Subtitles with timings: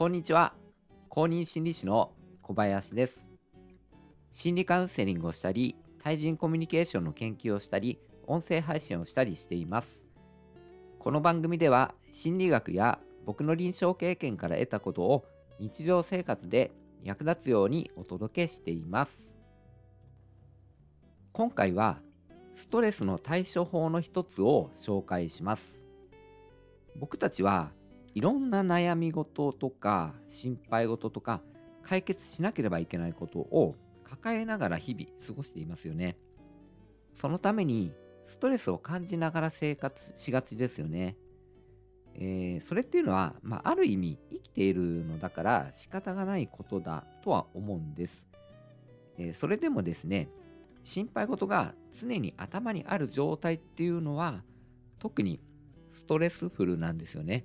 [0.00, 0.54] こんにちは。
[1.10, 3.28] 公認心理師の小林です。
[4.32, 10.06] 心理カウンセリングをしたり、対人コミュニケーションの研究をしたり、音声配信をしたりしています。
[10.98, 15.26] この番組では心理学や僕の臨床経験から得たことを
[15.58, 16.72] 日常生活で
[17.04, 19.36] 役立つようにお届けしています。
[21.34, 22.00] 今回は
[22.54, 25.84] ストレスの対処法の一つを紹介します。
[26.96, 27.72] 僕たちは
[28.14, 31.42] いろんな悩み事とか心配事とか
[31.82, 36.16] 解決しなければいけないことを抱えながら日々過ごしていますよね。
[37.14, 37.92] そのために
[38.24, 41.16] ストレスを感じながら生活しがちですよね。
[42.14, 48.26] えー、それっていうのは、まあ、ある意味生きているのだから仕方がないことだとは思うんです。
[49.16, 50.28] えー、それでもですね、
[50.82, 54.42] 心配事が常に頭にある状態っていうのは
[54.98, 55.40] 特に
[55.90, 57.44] ストレスフルなんですよね。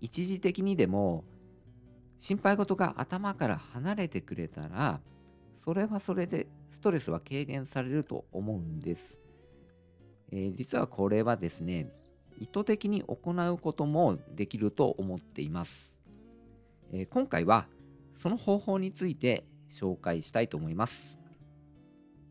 [0.00, 1.24] 一時的にでも
[2.18, 5.00] 心配事が頭から離れてくれたら
[5.54, 9.20] それはそれでストレスは軽減されると思うんです、
[10.32, 11.92] えー、実はこれはですね
[12.38, 15.98] 意図的に行うこともできると思っています、
[16.92, 17.66] えー、今回は
[18.14, 21.18] その方法について紹介したいと思います。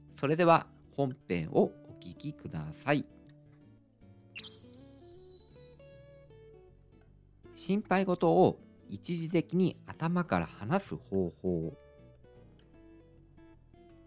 [0.10, 3.06] それでは本編をお聞きください。
[7.66, 8.60] 心配事を
[8.92, 11.74] 一時的に頭から離す方法。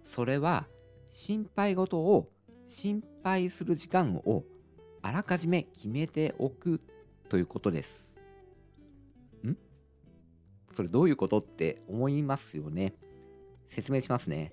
[0.01, 0.69] それは
[1.11, 2.31] 心配事を
[2.69, 4.45] 心配する時間を
[5.03, 6.81] あらかじめ決めておく
[7.29, 8.15] ということです。
[9.45, 9.57] ん？
[10.71, 12.95] それどういうことって思いますよね。
[13.67, 14.53] 説明しますね、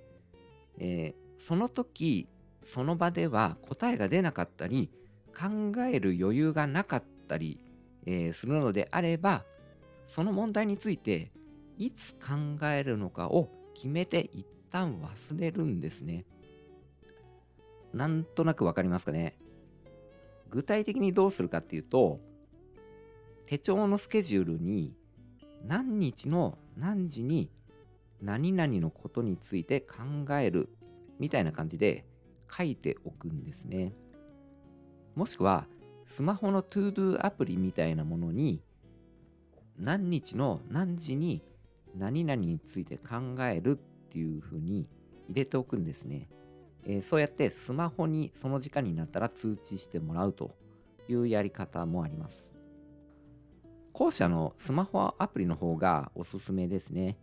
[0.80, 2.28] えー、その時
[2.64, 4.90] その場では答えが出なかったり
[5.38, 7.60] 考える余裕がなかったり
[8.06, 9.44] えー、するのであれば
[10.06, 11.32] その問題について
[11.78, 16.26] いつ考えるのかを決めて一旦忘れるんですね。
[17.94, 19.38] なんとなくわかりますかね
[20.50, 22.20] 具体的にどうするかっていうと
[23.46, 24.94] 手帳のスケジュールに
[25.66, 27.50] 何日の何時に
[28.22, 29.98] 何々のことについて考
[30.38, 30.70] える
[31.20, 32.06] みたいな感じで
[32.52, 33.94] 書いておくんですね。
[35.16, 35.68] もしくは
[36.06, 38.62] スマホの ToDo アプリみたいなものに
[39.78, 41.42] 何日の何時に
[41.96, 44.88] 何々について考えるっていうふうに
[45.28, 46.30] 入れておくんですね、
[46.86, 50.56] えー、そうやってスマホにその時間になったら通知してもらうと
[51.10, 52.52] いうやり方もあります。
[53.94, 57.18] 後者のスマホアプリの方がおすすめですね、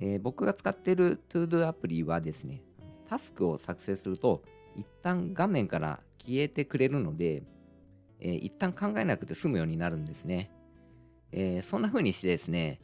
[0.00, 2.60] えー、僕が使っている ToDo アプリはですね
[3.08, 4.42] タスクを作成すると
[4.74, 7.44] 一旦画面から消えてくれるので
[8.24, 10.50] えー、一旦考えなくて済むようになるんですね。
[11.32, 12.80] えー、そんな風にしてですね、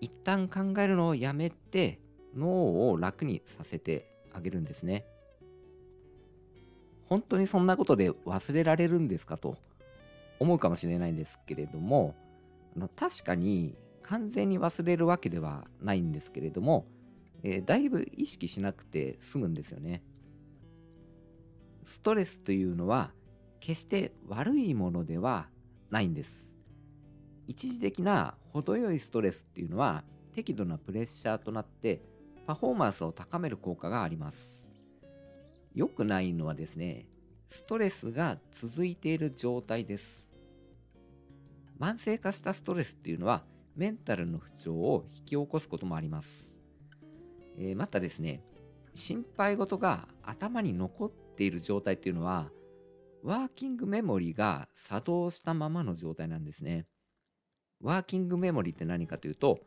[0.00, 2.00] 一旦考えるのをやめて
[2.34, 5.06] 脳を楽にさせてあげるんですね。
[7.06, 9.56] 本当にそんなことで忘れられるんですかと
[10.40, 12.16] 思うかもしれないんですけれども、
[12.76, 16.86] あの確かに完全に忘れるわけではないんですけれども、
[17.44, 20.02] えー、だいぶ意識しなくて済むんですよね。
[21.84, 23.12] ストレスというのは
[23.64, 25.48] 決して悪いものでは
[25.90, 26.52] ないんです。
[27.46, 30.04] 一時的な程よいストレスっていうのは
[30.34, 32.02] 適度なプレッシャーとなって
[32.46, 34.66] パフォーマンスを高める効果があります。
[35.74, 37.06] 良くないのはですね、
[37.46, 40.28] ストレスが続いている状態です。
[41.80, 43.44] 慢性化したストレスっていうのは
[43.76, 46.54] メンタルの不調を引き起こすこともあります。
[47.56, 48.42] えー、またですね、
[48.92, 52.50] 心配事が頭に残っている状態っていうのは
[53.24, 56.84] ワーキングメモリが作動したままの状態なんですね。
[57.80, 59.60] ワーキングメモリって何かというと、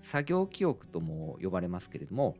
[0.00, 2.36] 作業記憶とも呼ばれますけれども、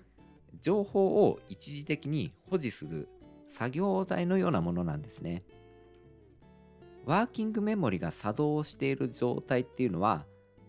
[0.61, 3.09] 情報を一時的に保持する
[3.49, 5.43] 作業台のようなものなんですね。
[7.07, 10.27] ワーキングメモリが作動している状態っていうのは、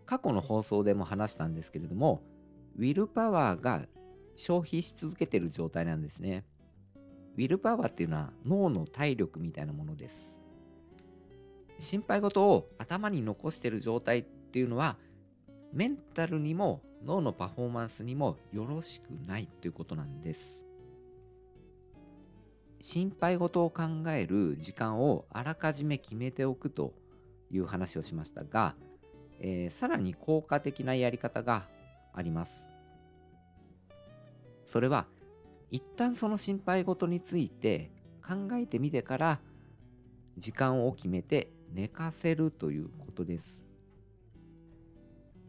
[0.07, 2.23] 過去の放送でも話したんですけれども、
[2.77, 3.85] ウィルパワーが
[4.38, 6.45] 消費し続けている状態なんですね。
[7.35, 10.38] ウィルパワーっていうのは脳の体力みたいなものです。
[11.80, 14.97] 心配事を頭に残している状態っていうのは
[15.74, 20.65] メンタルにも脳のパフォーマンスにもよろしくないということなんです。
[22.80, 26.94] 心配事を考える時間をあらかじめ決めておくと
[27.50, 28.75] いう話をしましたが、
[29.39, 31.65] えー、さらに効果的なやり方が
[32.13, 32.68] あります。
[34.65, 35.07] それは
[35.73, 37.89] 一旦その心配事について
[38.25, 39.39] 考えてみてから
[40.37, 43.63] 時間を決めて寝かせるということです。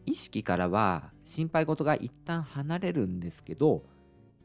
[0.07, 3.85] 意識からは心配事が一旦離れるんですけど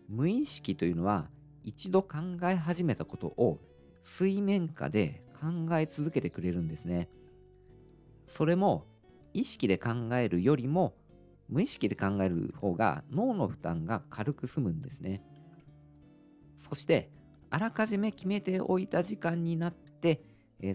[0.09, 1.29] 無意識というのは
[1.63, 3.59] 一度考え始めたことを
[4.03, 7.09] 水面下で考え続けてくれるんですね
[8.25, 8.85] それも
[9.33, 10.95] 意識で考えるよりも
[11.49, 15.21] 無意識で考える方が脳の負担が軽く済むんですね
[16.59, 17.09] そして
[17.49, 20.21] あらかじめ決めておいた時間になって、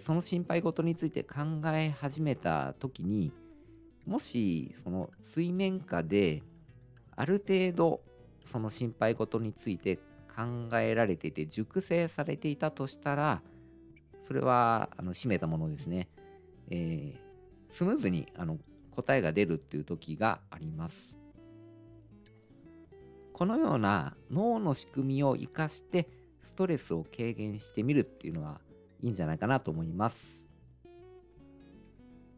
[0.01, 1.37] その心配事について考
[1.67, 3.33] え始めた時に
[4.07, 6.43] もしその水面下で
[7.15, 8.01] ある程度
[8.45, 9.97] その心配事について
[10.35, 13.43] 考えられていて熟成されていたとしたら
[14.21, 16.09] それはあの締めたものですね、
[16.71, 17.17] えー、
[17.69, 18.59] スムーズにあの
[18.91, 21.24] 答えが出るっていう時があります。
[23.35, 26.09] このような脳の仕組みを生かして
[26.41, 28.61] ストレスを軽減してみるっていうのは
[29.03, 30.45] いいんじゃないかなと思います。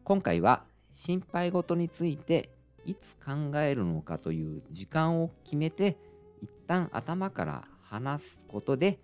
[0.03, 2.49] 今回は心配事について
[2.83, 5.97] いつ考えるのかという時間を決めて
[6.41, 8.99] 一旦頭から話すことで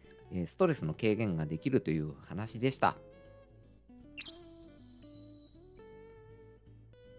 [0.47, 2.95] ストレスの軽減ができるという話でした。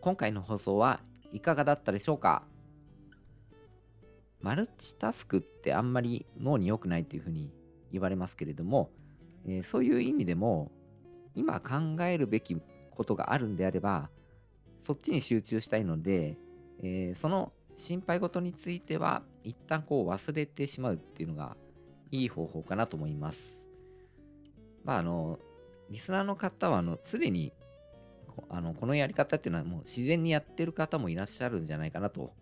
[0.01, 1.01] 今回の放送は
[1.33, 2.43] いかがだったでしょうか？
[4.45, 7.51] マルチタスクってあんまり脳に良くないっていうふうに
[7.91, 8.91] 言われますけれども、
[9.47, 10.71] えー、そういう意味でも
[11.35, 12.55] 今考えるべき
[12.91, 14.11] ことがあるんであれば
[14.79, 16.37] そっちに集中したいので、
[16.83, 21.57] えー、その心配事については一旦こう忘れてしまうっていうのが
[22.11, 23.67] いい方法かなと思います。
[24.85, 25.39] まああの
[25.89, 27.55] リスナーの方はあの常に
[28.51, 32.35] あのこのやり方っていうのはもう自然にやってる方もいらっしゃるんじゃないかなと、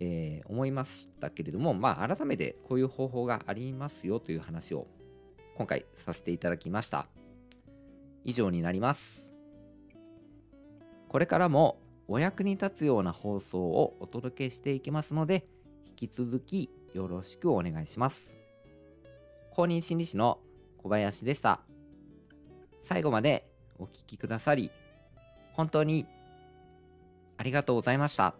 [0.00, 4.86] えー、思いましたけれどもまあ改めてこういう方法がありますよという話を
[5.56, 7.06] 今回させていただきました。
[8.24, 9.34] 以上になります。
[11.08, 15.46] これからもお役に立つような放送をお届けしていきますので、
[15.86, 18.38] 引き続きよろしくお願いします。
[19.50, 20.38] 公認心理師の
[20.78, 21.60] 小林でした。
[22.80, 24.70] 最後までお聴きくださり、
[25.52, 26.06] 本当に
[27.36, 28.34] ありがとうございました。